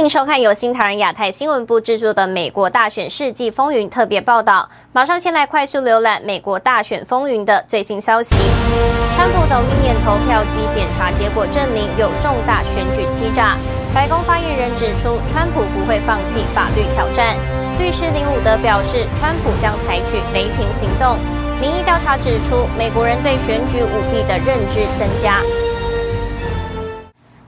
[0.00, 4.66] 您收看由新唐人亚太新闻部制作的《美国大选世纪风云》特别报道。
[4.94, 8.34] 马上先来快速浏览美国大选风云的最新消息。
[9.14, 13.58] 川普 Dominion 投票机检查结果证明有重大选举欺诈。
[13.94, 17.36] 白宫发言人指出，川普不会放弃法律挑战。
[17.78, 21.18] 律师林伍德表示，川普将采取雷霆行动。
[21.60, 25.42] 民意调查指出，美国人对选举舞弊的认知增加。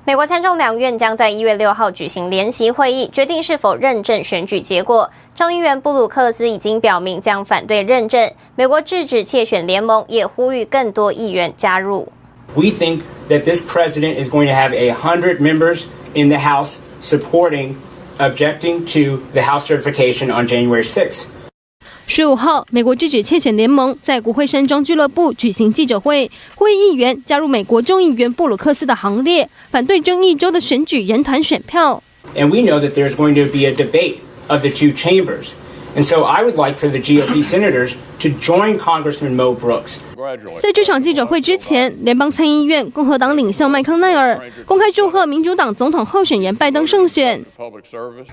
[0.05, 5.09] 美国参众两院将在一月六号举行联席会议，决定是否认证选举结果。
[5.33, 8.28] 众议员布鲁克斯已经表明将反对认证。
[8.56, 12.09] 美国制止窃选联盟也呼吁更多议员加入。
[12.56, 17.77] We think that this president is going to have a hundred members in the House supporting
[18.19, 21.27] objecting to the House certification on January 6th.
[22.06, 32.03] 十五号，美国制止窃选联盟在国会山庄俱乐部举行记者会，会议员加入美国众议员布鲁克斯的行列，反对争议州的选举人团选票。
[32.34, 34.17] And we know that there's going to be a debate
[34.48, 35.53] of the two chambers.
[35.95, 40.00] And so I would like for the GOP senators to join Congressman Mo Brooks.
[40.59, 47.44] 在这场记者会之前，联邦参议院共和党领袖麦康奈尔公开祝贺民主党总统候选人拜登胜选。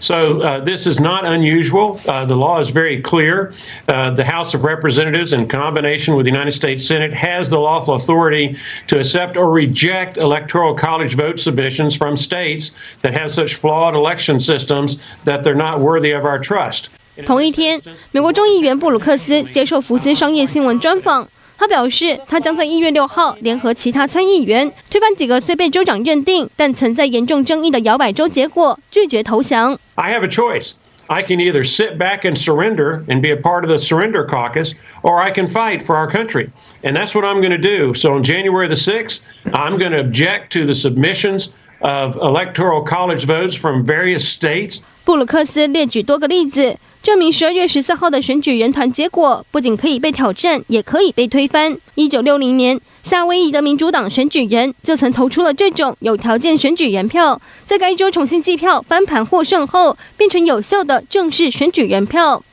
[0.00, 1.98] So uh, this is not unusual.
[2.06, 3.52] Uh, the law is very clear.
[3.86, 7.94] Uh, the House of Representatives, in combination with the United States Senate, has the lawful
[7.94, 8.56] authority
[8.88, 12.72] to accept or reject electoral college vote submissions from states
[13.02, 16.88] that have such flawed election systems that they're not worthy of our trust.
[17.25, 17.81] 同一天，
[18.11, 29.77] 美国众议员布鲁克斯接受福斯商业新闻专访，他表示，他将在一月六号联合其他参议员推翻几个虽被州长认定但存在严重争议的摇摆州结果，拒绝投降。
[29.95, 30.73] I have a choice.
[31.07, 34.73] I can either sit back and surrender and be a part of the surrender caucus,
[35.01, 36.49] or I can fight for our country.
[36.83, 37.95] And that's what I'm going to do.
[37.95, 41.49] So on January the 6th, I'm going to object to the submissions
[41.81, 44.79] of electoral college votes from various states.
[45.03, 46.77] 布鲁克斯列举多个例子。
[47.01, 51.77] 证明十二月十四号的选举人团结果不仅可以被挑战，也可以被推翻。
[51.95, 62.43] 一九六零年，夏威夷的民主党选举人就曾投出了这种有条件选举人票，在该州重新计票翻盘获胜后，变成有效的正式选举人票。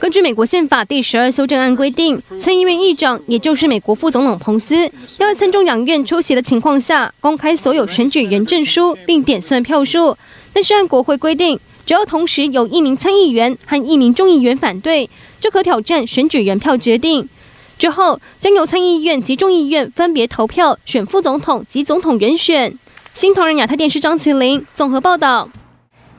[0.00, 10.18] 根据美国宪法第十二修正案规定，参议院议长也就是美国副总统彭斯，要在参众两院出席的情况下公开所有选举人证书，并点算票数。
[10.52, 11.56] 但是按国会规定，
[11.86, 17.28] 只要同时有一名参议员和一名众议员反对，就可挑战选举人票决定。
[17.78, 22.76] 之后将由参议院及众议院分别投票选副总统及总统人选。
[23.14, 25.48] 新唐人亚太电视张麒麟综合报道。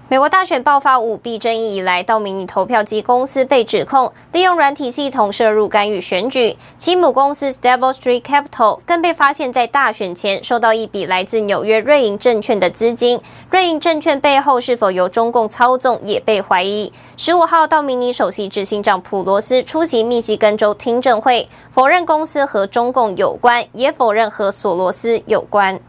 [0.07, 13.19] 美国大选爆发舞弊争议以来，道明尼投票机公司被指控利用软体系统涉入干预选举，其母公司 Stable Street Capital 更被发现在大选前收到一笔来自纽约瑞银证券的资金。
[13.49, 16.93] 瑞银证券背后是否由中共操纵，也被怀疑。
[17.17, 25.79] 十五号，道明尼首席执行长普罗斯出席密西根州听证会，否认公司和中共有关，也否认和索罗斯有关。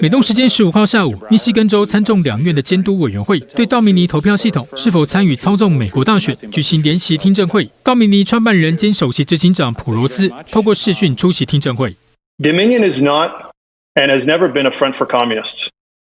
[0.00, 7.68] 美东时间十五号下午，密西根州参众两院的监督委员会对道明尼投票系统是否参与操纵美国大选举行联席听证会。
[7.82, 11.96] 道明尼创办人兼首席执行长普罗斯透过视讯出席听证会。
[12.38, 13.50] Dominion is not
[13.94, 15.68] and has never been a front for communists.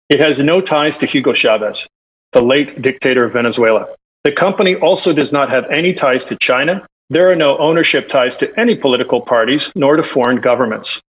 [0.09, 1.85] It has no ties to Hugo Chavez,
[2.33, 3.87] the late dictator of Venezuela.
[4.23, 6.83] The company also does not have any ties to China.
[7.09, 10.99] There are no ownership ties to any political parties nor to foreign governments.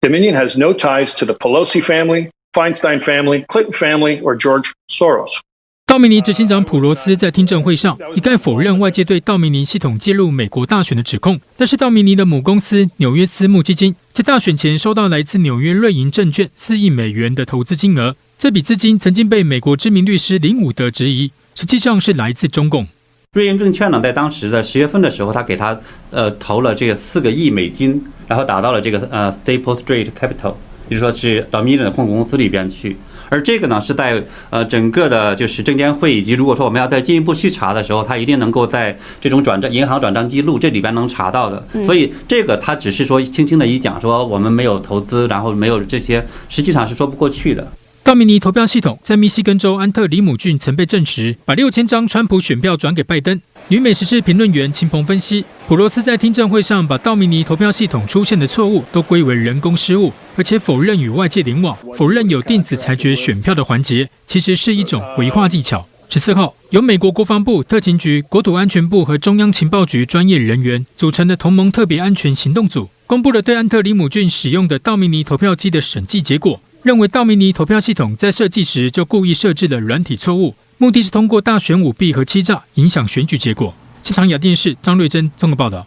[0.00, 5.40] Dominion has no ties to the Pelosi family, Feinstein family, Clinton family, or George Soros.
[5.86, 22.86] 道明尼执行长普罗斯在听证会上一概否认外界对道明尼系统介入美国大选的指控，但是道明尼的母公司纽约私募基金在大选前收到来自纽约瑞银证券四亿美元的投资金额，这笔资金曾经被美国知名律师林伍德质疑，实际上是来自中共。
[23.34, 25.78] 瑞银证券呢，在当时的十月份的时候，他给他
[26.10, 30.54] 呃投了这个四个亿美金，然后打到了这个呃 Staple Street Capital，
[30.88, 32.96] 也就是说是 Dominion 的控股公司里边去。
[33.28, 41.62] 而这个呢，是在呃整个的就是证监会以及如果说我们要再进一步去查的时候，他一定能够在这种转账银行转账记录这里边能查到的。
[41.84, 47.68] 所以这个他只是说轻轻的一讲说我们没有投资，然后没有这些，实际上是说不过去的。
[48.08, 53.38] 道明尼投票系统在密西根州安特里姆郡曾被证实，把六千张川普选票转给拜登。
[53.68, 65.86] 女美时事评论员秦鹏分析，普罗斯在听证会上把道明尼投票系统出现的错误都归为人工失误，而且否认与外界联网，否认有电子裁决选票的环节，其实是一种违化技巧。
[66.08, 76.58] 十四号，由美国国防部、特勤局、国土安全部和中央情报局专业人员组成的同盟特别安全行动组，公布了对安特里姆郡使用的道明尼投票机的审计结果。
[76.82, 83.74] 认为道明尼投票系统在设计时就故意设置了软体错误，目的是通过大选舞弊和欺诈影响选举结果。
[84.02, 85.86] 新唐雅电视张瑞珍综合报道。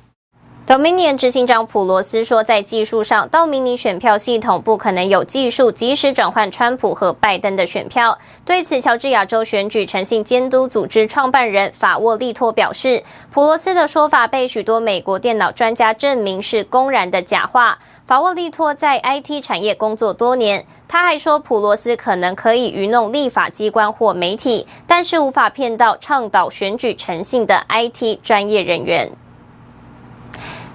[0.67, 8.17] Dominion 执行长普罗斯说，在技术上，道明尼选票系统不可能有技术及时转换川普和拜登的选票。
[8.45, 17.79] 对此，乔治亚州选举诚信监督组织创办人法沃利托表示，普罗斯的说法被许多美国电脑专家证明是公然的假话。
[18.05, 29.09] 法沃利托在 IT 产业工作多年，他还说，普罗斯可能可以愚弄立法机关或媒体，但是无法骗到倡导选举诚信的 IT 专业人员。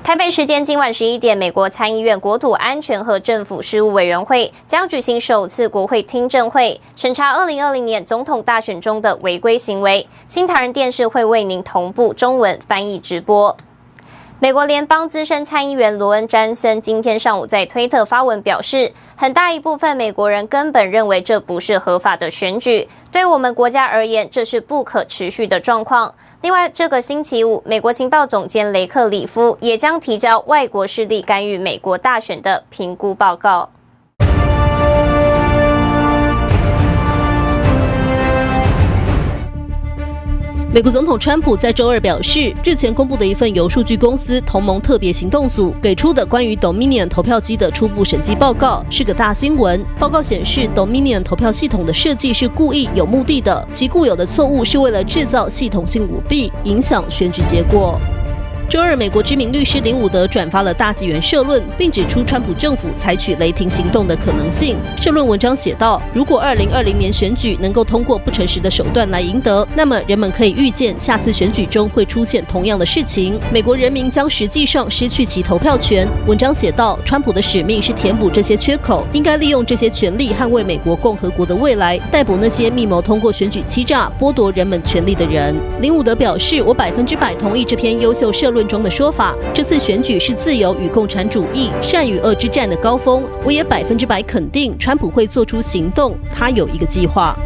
[0.06, 10.06] 台北时间今晚十一点，美国参议院国土安全和政府事务委员会将举行首次国会听证会，审查二零二零年总统大选中的违规行为。
[10.28, 13.56] 新唐人电视会为您同步中文翻译直播。
[14.38, 26.14] 美国联邦资深参议员罗恩·詹森今天上午在推特发文表示，很大一部分美国人根本认为这不是合法的选举，对我们国家而言，这是不可持续的状况。
[26.42, 33.70] 另外，这个星期五，美国情报总监雷克里夫也将提交外国势力干预美国大选的评估报告。
[40.76, 49.82] 美国总统川普在周二表示，日前公布的一份由数据公司同盟特别行动组给出的关于 Dominion 投票机的初步审计报告是个大新闻。
[49.99, 57.99] 报告显示，Dominion 投票系统的设计是故意、有目的的，其固有的错误是为了制造系统性舞弊，影响选举结果。
[58.68, 64.76] 周二，美国知名律师林伍德转发了大纪元社论，并指出川普政府采取雷霆行动的可能性。
[65.00, 73.38] 社论文章写道：“如果2020年选举能够通过不诚实的手段来赢得，那么人们可以预见下次选举中会出现同样的事情。
[73.52, 93.22] 美国人民将实际上失去其投票权。”文章写道：“川普的使命是填补这些缺口，应该利用这些权力捍卫美国共和国的未来，逮捕那些密谋通过选举欺诈、剥夺人们权利的人。”林伍德表示：“我百分之百同意这篇优秀社论。”论中的说法，这次选举是自由与共产主义、善与恶之战的高峰。
[93.44, 97.38] 我也百分之百肯定，川普会做出行动，他有一个计划。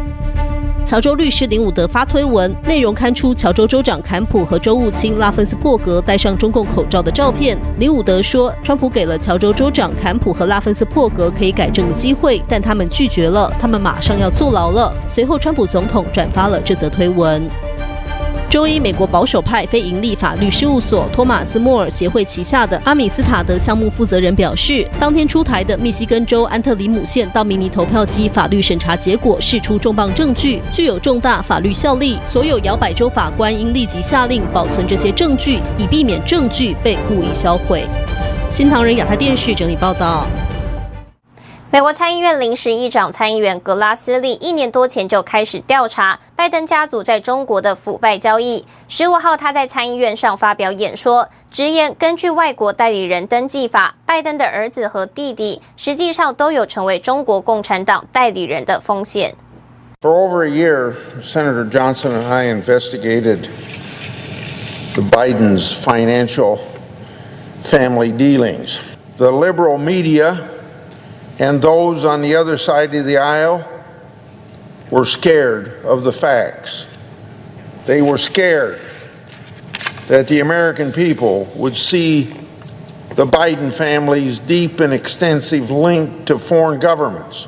[0.85, 7.57] 乔州律师林伍德发推文，内容刊出乔州州长坎普和州务卿拉芬斯珀格戴上中共口罩的照片。
[7.77, 14.95] 林伍德说，川普给了乔州州长坎普和拉芬斯珀格可以改正的机会，但他们拒绝了，他们马上要坐牢了。
[15.09, 17.49] 随后，川普总统转发了这则推文。
[18.51, 32.19] 周一，美国保守派非营利法律事务所托马斯·莫尔协会旗下的阿米斯塔德项目负责人表示，当天出台的密西根州安特里姆县道明尼投票机法律审查结果释出重磅证据，具有重大法律效力。
[32.27, 37.85] 所有摇摆州法官应立即下令保存这些证据，以避免证据被故意销毁。
[38.51, 40.27] 新唐人亚太电视整理报道。
[41.73, 48.65] 美国参议院临时议长参议员格拉斯利一年多前就开始调查拜登家族在中国的腐败交易。
[48.89, 59.33] 十五号，他在参议院上发表演说，直言根据外国代理人登记法，拜登的儿子和弟弟实际上都有成为中国共产党代理人的风险。
[60.01, 63.47] For over a year, Senator Johnson and I investigated
[64.93, 66.57] the Biden's financial
[67.63, 68.79] family dealings.
[69.15, 70.35] The liberal media.
[71.39, 73.67] And those on the other side of the aisle
[74.91, 76.85] were scared of the facts.
[77.85, 78.79] They were scared
[80.07, 82.23] that the American people would see
[83.15, 87.47] the Biden family's deep and extensive link to foreign governments,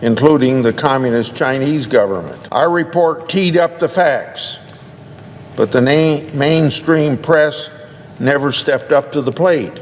[0.00, 2.48] including the Communist Chinese government.
[2.50, 4.58] Our report teed up the facts,
[5.56, 7.70] but the mainstream press
[8.18, 9.78] never stepped up to the plate.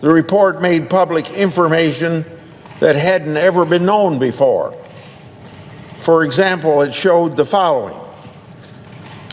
[0.00, 2.24] The report made public information
[2.80, 4.72] that hadn't ever been known before.
[5.98, 7.98] For example, it showed the following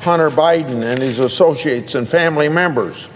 [0.01, 3.09] Hunter Biden and his associates and family members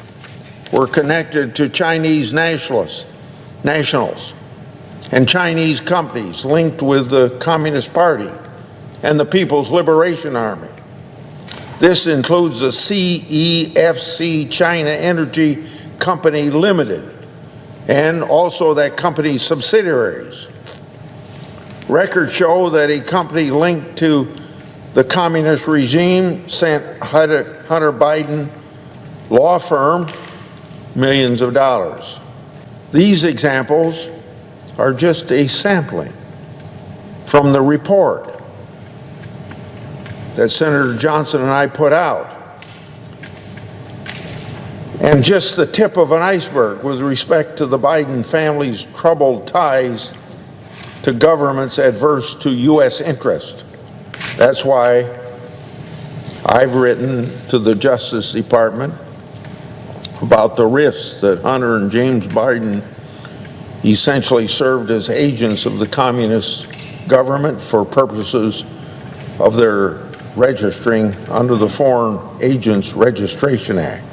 [0.71, 3.05] were connected to Chinese nationalists,
[3.63, 4.33] nationals
[5.11, 8.29] and Chinese companies linked with the Communist Party
[9.03, 10.69] and the People's Liberation Army.
[11.79, 15.65] This includes the CEFC China Energy
[15.99, 17.16] Company Limited
[17.87, 20.47] and also that company's subsidiaries.
[21.87, 24.27] Records show that a company linked to
[24.93, 28.49] the communist regime sent Hunter, Hunter Biden
[29.29, 30.07] law firm
[30.95, 32.19] millions of dollars.
[32.91, 34.09] These examples
[34.77, 36.13] are just a sampling
[37.25, 38.41] from the report
[40.35, 42.36] that Senator Johnson and I put out
[45.07, 50.11] and just the tip of an iceberg with respect to the Biden family's troubled ties
[51.03, 52.99] to governments adverse to U.S.
[52.99, 53.63] interest.
[54.35, 55.09] That's why
[56.45, 58.93] I've written to the Justice Department
[60.21, 62.83] about the risks that Hunter and James Biden
[63.85, 66.67] essentially served as agents of the communist
[67.07, 68.65] government for purposes
[69.39, 74.06] of their registering under the Foreign Agents Registration Act.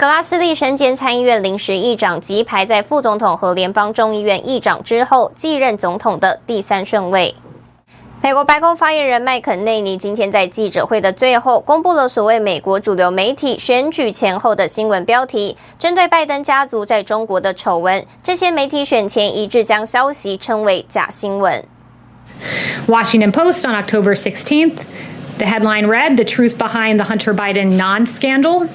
[0.00, 7.34] 格拉斯利身兼参议院临时议长及排在副总统和联邦众议院议长之后继任总统的第三顺位。
[8.22, 21.62] 美国白宫发言人麦肯内尼今天在记者会的最后公布了所谓美国主流媒体选举前后的新闻标题，针对拜登家族在中国的丑闻，这些媒体选前一致将消息称为假新闻。
[22.86, 24.78] Washington Post on October 16th,
[25.40, 28.68] the headline read, "The truth behind the Hunter Biden non-scandal."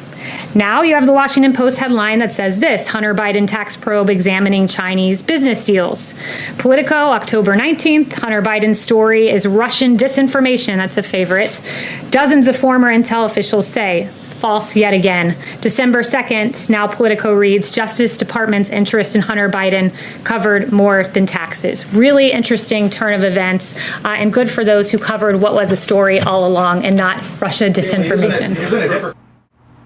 [0.56, 4.68] Now you have the Washington Post headline that says this Hunter Biden tax probe examining
[4.68, 6.16] Chinese business deals.
[6.58, 8.12] Politico, October 19th.
[8.20, 10.78] Hunter Biden's story is Russian disinformation.
[10.78, 11.62] That's a favorite.
[12.10, 14.10] Dozens of former intel officials say
[14.45, 15.37] false yet again.
[15.61, 21.87] December 2nd, now Politico reads Justice Department's interest in Hunter Biden covered more than taxes.
[21.93, 23.75] Really interesting turn of events,
[24.05, 27.23] uh, and good for those who covered what was a story all along and not
[27.41, 28.57] Russia disinformation.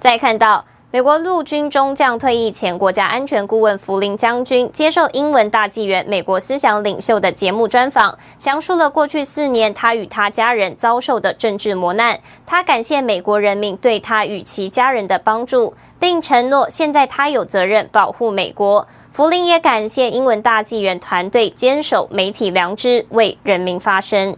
[0.00, 12.19] 再看到 美国陆军中将退役前国家安全顾问福林将军接受英文大纪元美国思想领袖的节目专访，详述了过去四年他与他家人遭受的政治磨难。
[12.43, 18.88] 他感谢美国人民对他与其家人的帮助，并承诺现在他有责任保护美国。
[19.12, 24.36] 福林也感谢英文大纪元团队坚守媒体良知，为人民发声。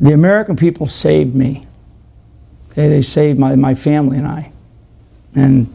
[0.00, 1.66] The American people saved me.
[2.74, 4.48] They saved my my family and I.
[5.34, 5.66] And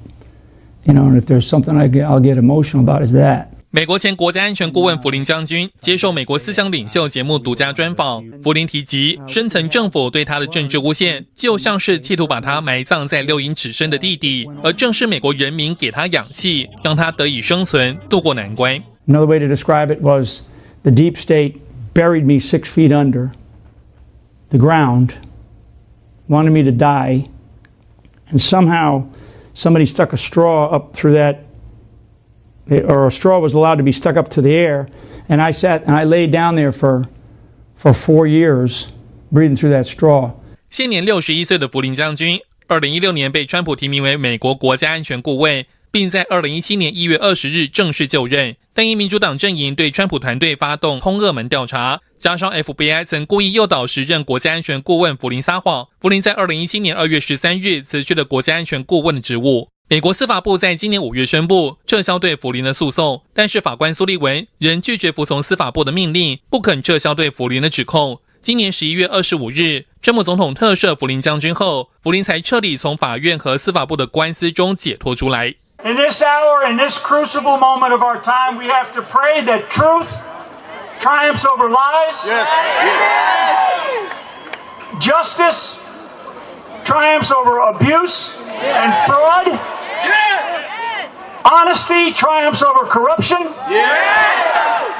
[0.87, 3.47] you know, and if there's something I get, I'll get emotional about is that.
[3.69, 18.81] 美国前国家安全顾问福林将军接受美国思想领袖节目独家专访，福林提及深层政府对他的政治诬陷，就像是企图把他埋葬在六英尺深的地底，而正是美国人民给他氧气，让他得以生存，渡过难关。
[19.05, 20.39] Another way to describe it was
[20.83, 21.55] the deep state
[21.93, 23.31] buried me six feet under
[24.49, 25.09] the ground,
[26.29, 27.25] wanted me to die,
[28.31, 29.03] and somehow.
[29.56, 31.44] somebody stuck a straw up through that,
[32.70, 34.86] or a straw was allowed to be stuck up to the air,
[35.28, 37.08] and I sat and I laid down there for
[37.76, 38.86] for four years,
[39.30, 40.32] breathing through that straw.
[40.70, 48.55] 现年六十一岁的福林将军，二零一六年被川普提名为美国国家安全顾问， 并在二零一七年一月二十日正式就任。
[48.73, 59.69] 但因民主党阵营对川普团队发动通俄门调查，加上 FBI 曾故意诱导时任国家安全顾问福林撒谎，福林在二零一七年二月十三日辞去了国家安全顾问的职务。
[59.89, 68.19] 美国司法部在今年五月宣布撤销对福林的诉讼，但是法官苏利文仍拒绝服从司法部的命令，不肯撤销对福林的指控。
[68.41, 75.55] 今年十一月二十五日，川普总统特赦福林将军后，福林才彻底从法院和司法部的官司中解脱出来。
[75.85, 80.25] In this hour, in this crucible moment of our time, we have to pray that truth
[80.99, 82.25] triumphs over lies.
[82.25, 82.49] Yes.
[84.09, 85.03] Yes.
[85.03, 85.77] Justice
[86.83, 89.47] triumphs over abuse and fraud.
[89.47, 91.11] Yes.
[91.45, 93.37] Honesty triumphs over corruption.
[93.69, 94.96] Yes.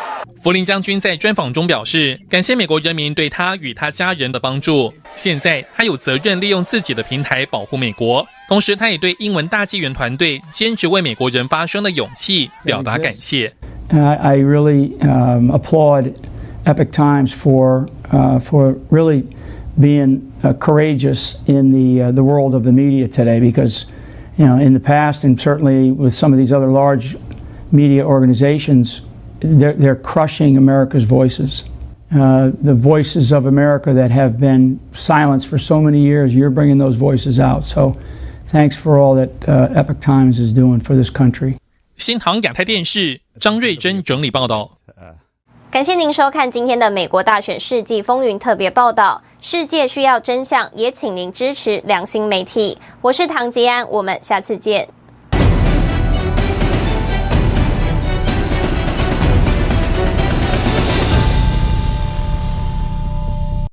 [0.47, 4.93] 福林将军在专访中表示，感谢美国人民对他与他家人的帮助。
[5.15, 13.53] 现在他有责任利用自己的平台保护美国，同时他也对英文大纪元团队坚持为美国人发声的勇气表达感谢。
[13.91, 14.97] I really
[15.51, 16.13] applaud
[16.65, 17.87] Epoch Times for
[18.41, 19.25] for really
[19.79, 20.23] being
[20.59, 23.85] courageous in the the world of the media today because
[24.37, 27.17] you know in the past and certainly with some of these other large
[27.71, 29.03] media organizations.
[29.41, 31.65] They're, they're crushing America's voices.
[32.15, 36.79] Uh, the voices of America that have been silenced for so many years, you're bringing
[36.79, 37.65] those voices out.
[37.65, 37.95] So
[38.53, 41.57] thanks for all that uh, Epoch Times is doing for this country.
[41.97, 44.73] 新航亚太电视张瑞珍整理报道。
[45.71, 49.23] 感谢您收看今天的美国大选世纪风云特别报道。
[49.41, 52.77] 世界需要真相，也请您支持良心媒体。
[53.01, 54.87] 我是唐吉安，我们下次见。